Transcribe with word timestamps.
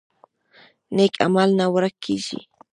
نیک 0.95 1.13
عمل 1.25 1.49
نه 1.59 1.65
ورک 1.73 1.95
کیږي 2.03 2.39